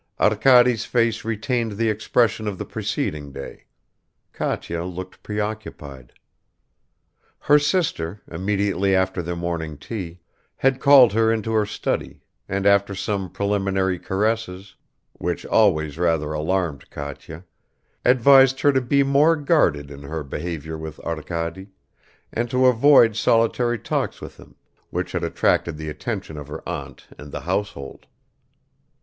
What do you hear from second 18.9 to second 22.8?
more guarded in her behavior with Arkady, and to